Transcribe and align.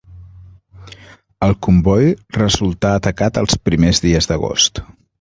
El 1.49 1.53
comboi 1.67 2.09
resultà 2.39 2.97
atacat 3.03 3.41
els 3.45 3.63
primers 3.71 4.07
dies 4.09 4.33
d'agost. 4.35 4.87